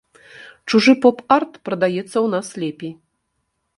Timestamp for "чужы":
0.71-0.93